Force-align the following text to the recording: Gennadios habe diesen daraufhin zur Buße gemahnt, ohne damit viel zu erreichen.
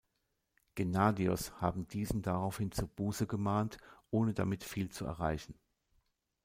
Gennadios 0.73 1.51
habe 1.61 1.83
diesen 1.83 2.23
daraufhin 2.23 2.71
zur 2.71 2.87
Buße 2.87 3.27
gemahnt, 3.27 3.77
ohne 4.09 4.33
damit 4.33 4.63
viel 4.63 4.89
zu 4.89 5.05
erreichen. 5.05 5.53